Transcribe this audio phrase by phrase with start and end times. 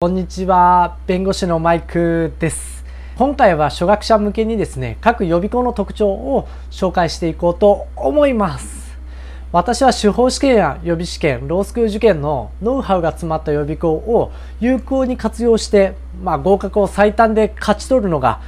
[0.00, 2.84] こんにちは弁護士のマイクです。
[3.16, 8.96] 今回は初学者向けにですね各予備校の特徴を紹介していこうと思います。
[9.50, 14.30] 私は司法試験や予備試験ロースクール受験のノウハウが詰まった予備校を
[14.60, 18.40] 有効に活用して、まあ、合格を最短で勝ち取るのが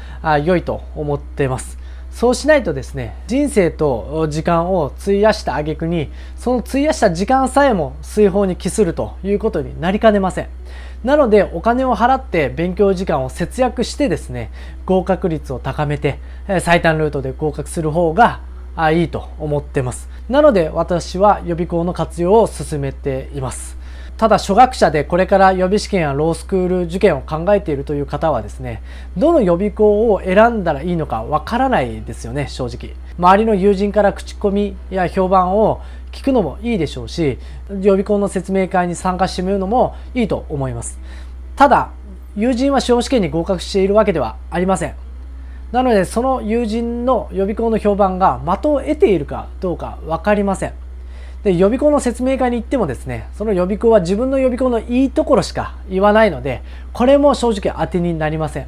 [0.45, 1.80] 良いと思っています。
[2.11, 10.49] そうしないとですね人生と時間を費やした挙句にその費やした時間さえも水泡に帰するということになりかねません。
[11.05, 14.51] なのでお金を払って勉強時間を節約してですね
[14.85, 16.18] 合格率を高めて
[16.61, 18.43] 最短ルートで合格する方が
[18.93, 20.09] いいと思ってます。
[20.29, 23.79] なので私は予備校の活用を進めています。
[24.21, 28.83] ただ初学者でこれから予備試験やロースクール受験を考えているという方はですね
[29.17, 32.95] どの予備校を選んだらいいのかわからないですよね正直。
[33.19, 35.81] 周りの友人から口コミや評判を
[36.12, 37.39] 聞くのもいいでしょうし
[37.70, 40.98] 予備校の説明会に参加してみるのもいいと思います。
[41.57, 41.91] ただ
[42.37, 44.95] 友人は司法試験に合格しているわけではありません。
[45.73, 50.90] なのでその友人の予備校の評判が的を得ているかどうか分かりません。
[51.45, 58.67] で予備校の説明会に行ってもですねその予備校は自分の予備校のいいところしか言わないのでこれも正直当てになりません。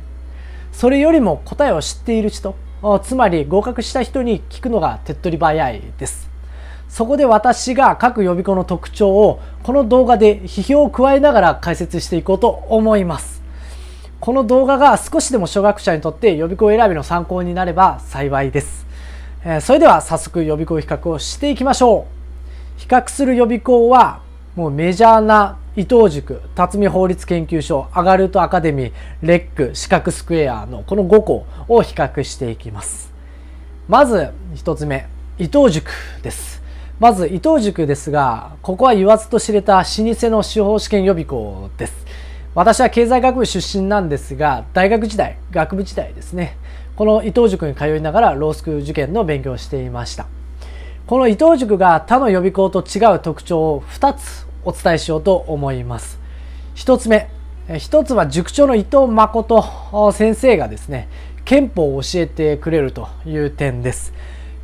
[0.72, 2.54] それよりも答えを知っている人
[3.02, 6.30] つまり合格した人に聞くのが手っ取り早いです。
[6.88, 13.42] そこで私が各予備校の特徴をこの動画で批評を加えながら解説していこうと思います。
[14.20, 18.86] この動画が少しでも初学者にとって予備校選びの参考になれば幸いです。
[19.60, 22.21] それでは早速予備校比較をしていきましょう。
[22.82, 24.22] 比較する予備校は
[24.56, 33.12] もうメジャーな伊藤塾辰巳法律研究所アガルトアカデミーレック四角スクエアのこの5校を比較していきます。
[33.88, 35.06] まず1つ目
[35.38, 35.92] 伊藤塾
[36.24, 36.60] です。
[36.98, 41.94] まず伊藤塾ですがここは言わずと知れた老舗の司法試験予備校です。
[42.56, 46.56] 私は経済学部出身なんですが大学時代学部時代ですね。
[46.96, 50.26] この伊藤塾に通いながらロースクール受験の勉強をしていました。
[51.12, 56.18] この伊藤塾が他の予備校と違う特徴を2つお伝えしようと思います。
[56.74, 57.28] 1つ目、
[57.68, 61.10] 1つは塾長の伊藤誠先生がですね、
[61.44, 64.14] 憲法を教えてくれるという点です。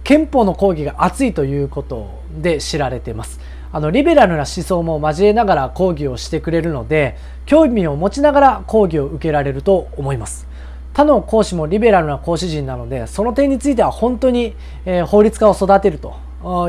[0.05, 3.41] 憲法の講義が熱いということで知られています。
[3.71, 10.49] あのリベラルな思想も交えながら講義をしてくれるので興味を持ちながら講義を受けられると思います
[10.95, 14.55] 他の講師もリベラルな講師陣なのでその点については本当に、
[14.87, 16.17] え法律家を育てると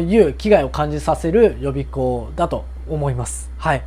[0.01, 3.49] いう危害を感じさせる予備校だと思います。
[3.57, 3.83] はい。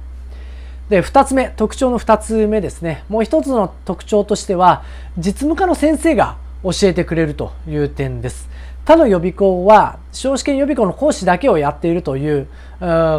[0.89, 3.05] で、2つ目、特徴の2つ目ですね。
[3.09, 4.83] もう1つの特徴としては、
[5.17, 8.49] 実務家の先生が教えてくれるという点です。
[8.85, 12.47] 他の予備校は、司法試験予備校の講師だけをやっているという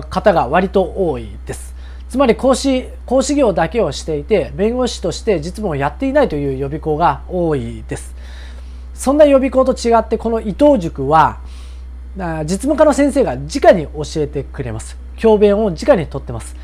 [0.09, 1.73] 方が割と多いです。
[2.09, 8.13] つまり講師、講師業だけをしていて、弁護士として実務をやっていないという予備校が多いです。
[8.93, 11.39] そんな予備校と違って、この伊藤塾は、
[12.15, 14.97] 実務家の先生が直に教えてくれます。
[15.17, 16.55] 教鞭を直にとってます。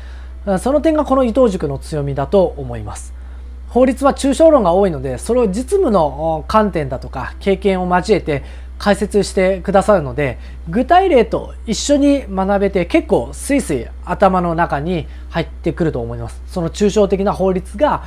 [0.60, 3.12] その点がこの伊藤塾の強みだと思います。
[3.68, 8.42] 法律は抽象論が多いので、それを実務の観点だとか経験を交えて
[8.80, 10.38] 解説してくださるので
[10.70, 16.42] 具体例と一緒に学べて結構スイスイ頭の中に入ってくると思います。
[16.46, 18.04] その抽象的な法律が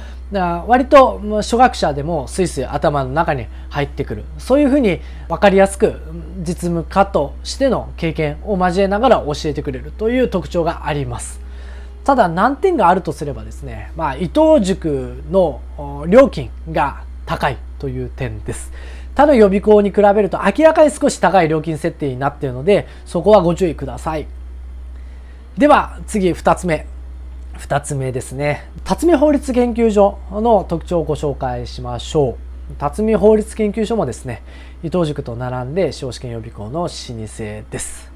[0.68, 4.24] 割と初学者でもスイスイ頭の中に入ってくる。
[4.40, 6.02] そういうふうに分かりやすく
[6.40, 11.40] 実務家としての経験を交えながら教えてくれるという特徴があります。
[12.04, 15.62] ただ難点があるとすればですね、まあ、伊藤塾の
[16.08, 18.72] 料金が高いという点です。
[19.16, 24.28] 他の予備校に比べると明らかに少し高い料金設定になっているので、そこはご注意ください。
[25.58, 26.88] では次2つ目。
[27.60, 28.70] 2つ目ですね。
[28.84, 32.36] 辰巳法律研究所の特徴をご紹介しましょう。
[32.80, 34.42] 辰巳法律研究所もですね、
[34.84, 38.12] 伊藤塾と並んで司法試験予備校の老舗です。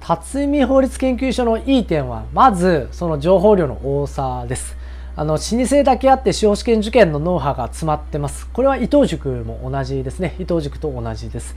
[0.00, 4.76] 辰巳法律研究所のいい点は、まずその情報量の多さです。
[5.20, 8.48] あの老舗だけあって司法試験受験のノウハウが詰まってます。
[8.54, 10.34] これは伊藤塾も同じですね。
[10.38, 11.54] 伊藤塾と同じです。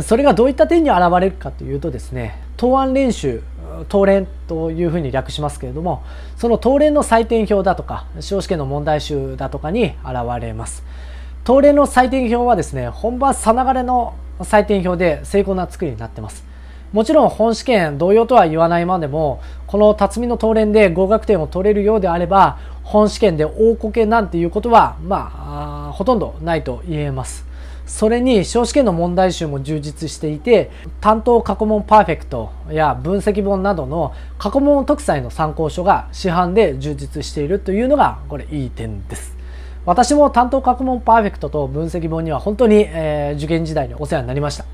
[0.00, 3.42] それがどういった点に現れるかというとですね答案練習
[3.88, 6.04] 答練というふうに略しますけれども
[6.36, 10.84] その答練の採点表だとか司法試験の問題集だとかに現れます。
[11.42, 16.44] 答練の採点表はですね本番さながらの採点表で精巧な作りになってます。
[16.94, 27.44] もちろん本試験同様とは言わないまでもこの辰巳の答練で合格点を取れるようであれば本試験で大こけなんていうことはまあほとんどないと言えます。
[27.84, 30.70] それに小試験の問題集も充実していて
[31.00, 39.36] 担当過去問パーフェクトや分析本などの過去問特裁の参考書が市販で充実しているというのがこれいい点です。
[39.84, 44.73] 私も担当過去問パーフェクトと分析本には本当に、えー、受験時代にお世話になりました。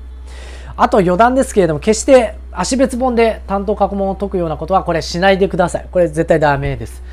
[0.81, 7.03] あと余談ですけれども決して足別本で担当過去問を解くようなことはこれしないでくださいこれ絶対ダメです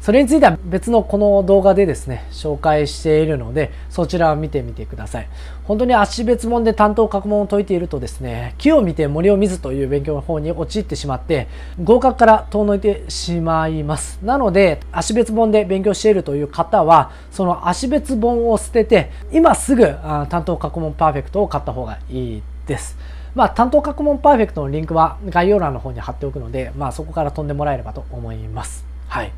[0.00, 5.28] それについては別のこの動画でですね、紹介しているので、そちらを見てみてください。
[5.64, 11.48] 本当に足別門で担当過去問を解いているとですね、木を見て森を見ずという勉強の方に陥ってしまって、
[11.84, 14.18] 合格から遠のいてしまいます。
[14.22, 19.84] なので、足別本で勉強しているという方は、その足別本を捨てて、今すぐ
[20.30, 22.96] 担当過去問パーフェクトを買った方がいいです。
[23.34, 28.84] まあ、担当過去問パーフェクトのリンクは概要欄の方に貼っておくので、まあ、そこから飛んでもらえればと思います。
[29.08, 29.32] はい。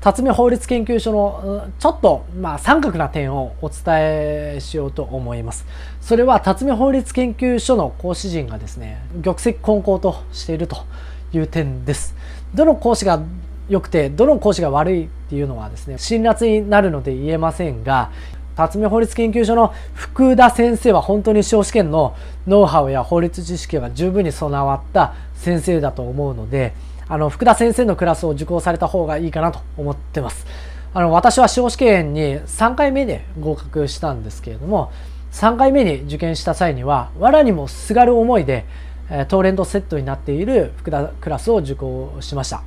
[0.00, 5.66] 辰巳法律研究所のちょっと、まあ、三角な点をお伝えしようと思います。
[6.00, 10.78] それは辰巳法律研究所の講師陣がですね、玉石混交としていると
[11.34, 12.14] いう点です。
[12.54, 13.20] どの講師が
[13.68, 18.10] 良くて、どの講師が悪いっていうのはですね、辛辣になるので言えませんが、
[18.68, 22.14] 辰巳法律研究所の福田先生は本当に司法試験の
[22.46, 26.74] ノウハウや法律知識が十分に備わった先生だと思うので、
[27.08, 30.46] あの福田先生のクラスを受講された方がいいかなと思ってます。
[30.92, 34.90] あの私は司法試験に3回目で合格したんですけれども
[35.30, 38.64] 3回目に受験した際には藁にもすがる思いで
[39.28, 42.62] トーレントセットになっている福田クラスを受講しました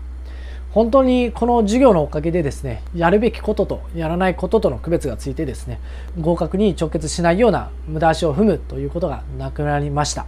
[0.73, 5.79] 本当にこの授業のおかげでですねやるべきこととやらないこととの区別がついてですね
[6.19, 10.25] 合格に直結しないような無駄足を踏むということがなくなりました。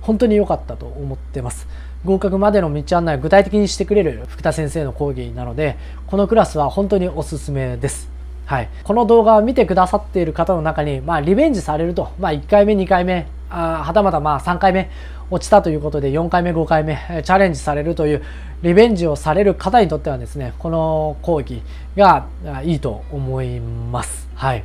[0.00, 1.68] 本当に良かったと思ってます。
[2.04, 5.76] 合格までの道案内を具体的にしてくれる福田先生の講義なので
[6.06, 8.08] このクラスは本当におすすめです。
[8.46, 14.90] はい、この動画を見てくださっている方の中に、まあ、リベンジされると、まあ、1回目2回目あはたまたまあ3回目
[15.30, 18.22] 落ちたということで4回目5回目チャレンジされるという
[18.62, 21.62] リベンジをされる方にとってはですねこの講義
[21.96, 22.26] が
[22.64, 24.28] いいと思います。
[24.34, 24.64] はい、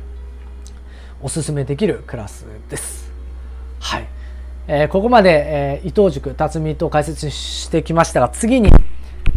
[1.22, 3.10] おすすめできるクラスです。
[3.80, 4.08] はい
[4.66, 8.70] えー、ここまで、えー、伊藤塾辰巳と解説してきましたが次に、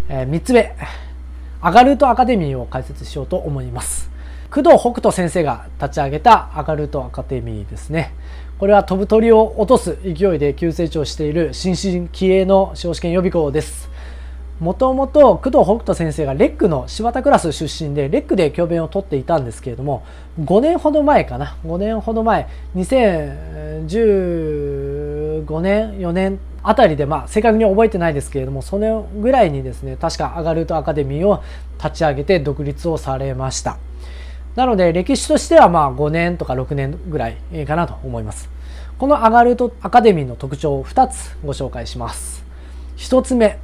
[0.07, 0.73] えー、3つ目
[1.59, 4.09] アガルートアカデミーを解説しようと思います
[4.49, 8.13] 工藤北斗先生が立ち上げたアガルートアカデミーですね
[8.59, 13.87] これは飛ぶ鳥を落とす勢いで急成長している新進気鋭の司法試験予備校です。
[14.59, 20.03] もともと工藤北斗先生がレックの柴田クラス出身でレックで教鞭を取っていたんですけれども
[20.41, 21.55] 5年ほど前かな。
[21.67, 31.43] 5年ほど前2015年4年あたりでまあ正確に覚えてないですけれどもそのぐらいにですね確かアガルートアカデミーを
[31.77, 33.77] 立ち上げて独立をされました。
[34.57, 37.37] なので歴史としてはまあ5年とか6年ぐらい
[37.67, 38.49] かなと思います
[38.97, 42.43] このアガルトアカデミーの特徴を2つご紹介します
[42.97, 43.59] 1つ目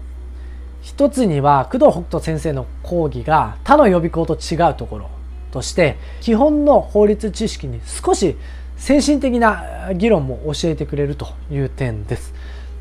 [0.84, 5.10] 一つには工藤北斗先生の講義が他の予備校と違うところ
[5.52, 8.36] として基本の法律知識に少し
[8.78, 12.34] 先進的な議論も教えてくれるという点です。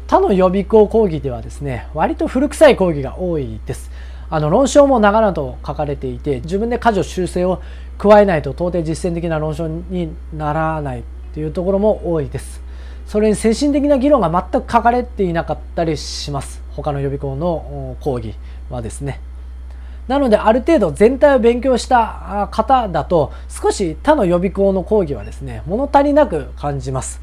[0.08, 3.90] 他の予備校講義ではですね割と古臭い講義が多いです。
[4.32, 7.60] あの論証も長々と書かれていて自分で箇条修正を
[7.98, 12.62] 加えないと到底実践的な論証にならないというところも多いです。
[13.06, 16.62] それに先進的な議論が全く書かれていなかったりします。
[16.70, 18.34] 他の予備校の講義
[18.70, 19.20] はですね。
[20.08, 27.20] なのである程度全体を勉強した方だと少し他の予備校の講義はですね物足りなく感じます。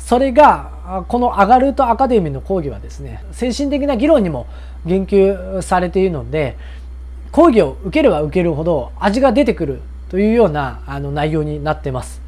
[0.00, 4.46] それがこのアガルートアカデミーの講義はですね精神的な議論にも
[4.84, 6.56] 言及されているので
[7.30, 12.20] 講義を受ければ受けるほど味が出てくるというようなあの内容になってます。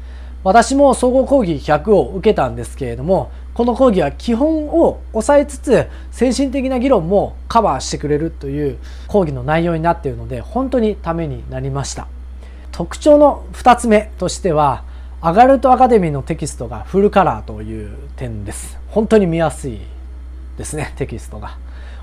[0.43, 8.77] 私も総合講義100を受けたんですけれどもこの講義は基本を抑えつつ精神的な議論もカバーしてくれるという
[9.07, 12.07] 講義の内容になっているので本当にためになりました
[12.71, 14.83] 特徴の2つ目としては
[15.25, 19.79] アガルトアカデミーのテキストがフルカラーという点です本当に見やすい
[20.57, 21.57] ですねテキストが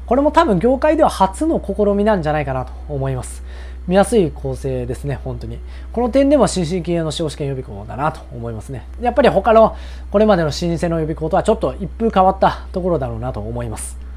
[0.07, 3.43] これも多分業界では初の試みなんじゃないかなと思います
[3.87, 5.59] 見やすい構成ですね、本当に。
[5.93, 8.87] この点でも新進気鋭の司法試験予備校だなと思いますね。
[9.00, 9.75] やっぱり他の
[10.12, 14.10] これまでの老舗の予備校とはちょっと一風変わったところだろうなと思います。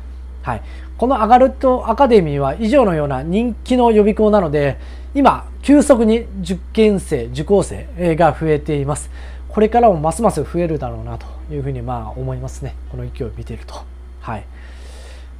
[0.43, 0.61] はい、
[0.97, 4.77] このアガルトアカデミーは以上のような人気の予備校なので
[5.15, 9.09] 今急速に受験生受講生が増えています。
[9.47, 12.75] これからもますます増えるだろうなというふうにまあ思いますね。
[12.91, 13.75] この勢いを見ていると。
[14.19, 14.45] はい。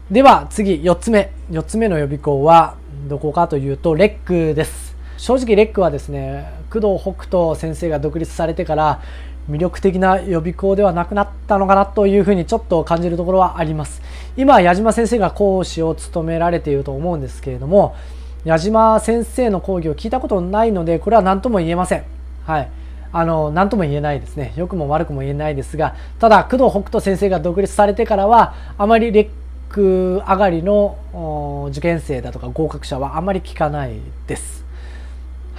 [0.10, 1.32] では次4つ目。
[1.52, 2.76] 4つ目の予備校は
[3.10, 4.83] どこかというとレックです。
[5.24, 9.02] 正直レックはですね工藤北斗先生が独立されてから
[9.50, 14.02] 魅力的な予備校ではなくなったのかなというふうにちょっと感じるところはあります。
[14.36, 17.96] 今矢島先生が講師を務められていると思うんですけれども
[18.44, 22.04] 矢島先生の講義を聞いたことないのでこれは何とも言えません。
[22.46, 22.70] はい。
[23.14, 24.52] あの何とも言えないですね。
[24.58, 29.30] 良くも悪くも言えないですがただ工藤北斗先生が独立されてからはあまりレッ
[29.70, 33.94] ク上がりの受験生だとか合格者はあまり聞かない
[34.28, 34.63] です。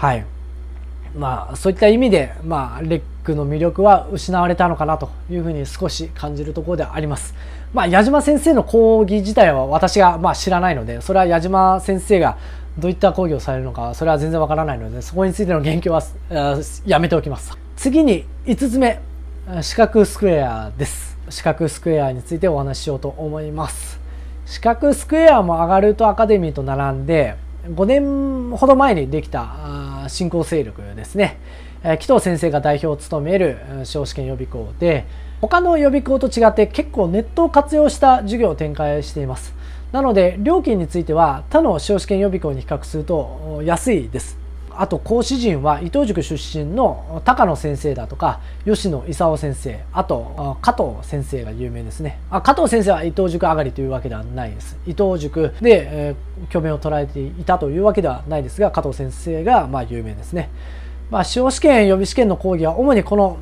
[0.04, 0.26] はい
[1.16, 7.34] まあそういった意味で、まあ、レックの魅力は失われたのかなというふうに少し感じるところであります。
[7.72, 12.36] まあ、矢島先生の講義自体は私がまあ知らないのでそれは矢島先生が
[12.78, 16.02] どういった講義をされるのかそれは全然わからないのでそこについての言及は
[16.84, 17.56] やめておきます。
[17.76, 19.00] 次に5つ目
[19.62, 21.16] 四角スクエアです。
[21.30, 23.98] 四角スクエアについてお話ししようと思います。
[24.44, 27.36] 四角スクエアも上がるとアカデミーと並んで
[27.68, 29.40] 5年ほど前にできた
[30.08, 31.38] 新興勢力ですね。
[31.84, 35.04] 紀藤先生が代表を務める司法試験予備校で
[35.42, 39.54] 他の予備校と違って結構ネットを活用した授業を展開しています
[39.92, 44.43] なので料金については他の司法試験予備校に比較すると安いです
[44.78, 52.18] あと講師陣は伊藤塾出身の高野先生だとか吉野勲先生あと加藤先生が有名ですね。
[52.30, 54.76] あ加藤先生は伊藤塾上がりというわけではないです。
[54.86, 60.50] 伊藤塾で、えー、教鞭を捉えていたというわけではないですが加藤先生がまあ有名ですね。
[61.10, 63.38] まあ、司法試験予備試験の講義は主にこの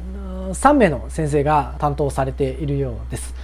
[0.53, 3.35] 3名の先生が担当されているようです。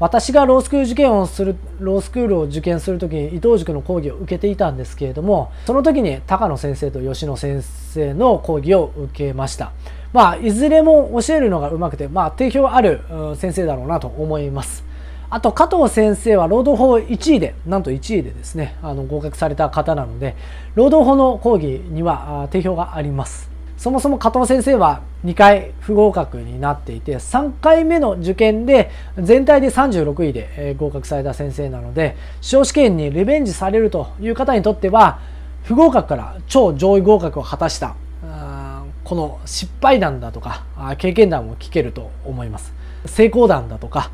[0.00, 9.72] 私がロースクール受験をするロースクールを受験する時に伊藤塾の講義を受けていたんですけれどもその時に高野先生と吉野先生の講義を受けました。
[10.12, 13.00] まあいずれも教えるのがうまくてまあ定評ある
[13.36, 14.84] 先生だろうなと思います。
[15.30, 20.36] あと加藤先生は労働法1位でなんと1位でですねあの合格された方なので
[20.74, 23.47] 労働法の講義には定評があります。
[23.78, 35.20] そもそも加藤先生は2回不合格になっていて3回目の受験で全体で36位で合格された先生なので司法試験にリベンジされるという方にとっては
[35.62, 37.94] 不合格から超上位合格を果たした
[39.04, 40.64] この失敗談だとか
[40.98, 42.74] 経験談を聞けると思います。
[43.06, 44.10] 成功談だとか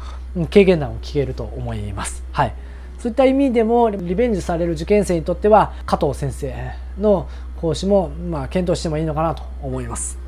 [0.51, 2.23] 経験談を聞けると思います。
[2.33, 2.55] はい。
[2.99, 6.55] そういった意味でもリベンジされる受験生にとっては加藤先生
[6.99, 7.29] の
[7.65, 10.19] 講師もまあ検討してもいいのかなと思います。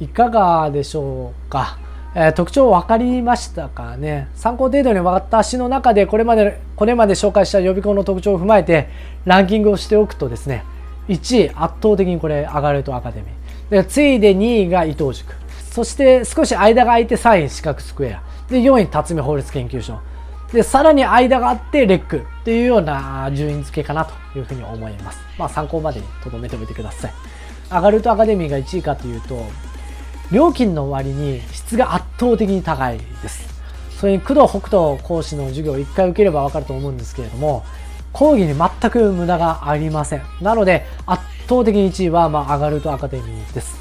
[0.00, 1.76] いかがでしょうか？
[2.14, 4.28] えー、特徴分かりましたかね？
[4.36, 8.88] 参考程度に私の中でこれまでこれまで紹介した予備校の特徴を踏まえて
[9.24, 10.64] ランキングをしておくとですね
[11.08, 13.70] 1位圧倒的にこれ上がるとアカデミー。
[13.70, 15.34] で次いで2位が伊藤塾。
[15.72, 18.22] そして少し間が空いて3位四角スクエア。
[18.48, 19.98] で4位辰巳法律研究所。
[20.52, 25.18] で、さらに間があってレックっていうような順位付けかなというふうに思います。
[25.38, 27.12] まあ参考までに留めておいてください。
[27.70, 29.44] アガルトアカデミーが1位かというと、
[30.30, 33.54] 料金の割に質が圧倒的に高いです。
[33.98, 37.64] それに工藤北斗講師の授業を1回受ければわかると思うんですけれども、
[38.12, 40.22] 講義に全く無駄がありません。
[40.40, 43.76] なので、圧倒的に1位は、まあ、アガルトアカデミーです。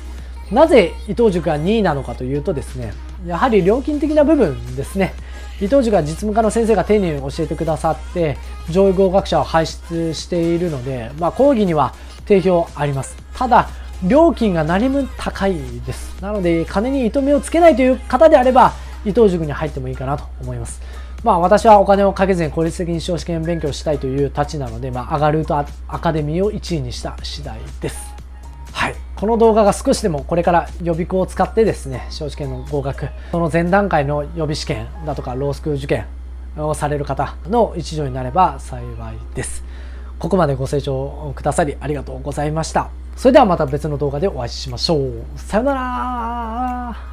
[0.52, 2.94] なぜ伊藤塾が2位なのかというとですね、
[3.26, 5.14] やはり料金的な部分ですね。
[5.62, 8.38] 伊藤塾は実務家の先生が丁寧に教えてくださって
[8.70, 11.94] 上位合格者を輩出しているので、まあ、講義には
[12.26, 13.16] 定評あります。
[13.34, 13.70] ただ
[14.04, 15.56] 料金が何分高い
[15.86, 16.22] です。
[16.22, 18.74] なので金に糸目をつけないという方であれば
[19.06, 20.82] 伊藤塾に入ってもいいかなと思います。
[21.24, 25.66] まあ私はお金をかけずに効率的に司法試験勉強したいというたちなので、まあ、上がるとア
[26.00, 28.13] カデミーを1位にした次第です。
[29.24, 36.08] この動画が少しでもこれから予備校を使ってですね司法試験の合格その前段階の予備試験だとかロースクール受験
[36.58, 39.64] をされる方の一助になれば幸いです。
[40.20, 42.90] ここまでご清聴くださりありがとうございました。
[43.16, 45.24] それではまた別の動画でお会いしましょう。
[45.38, 47.13] さよなら。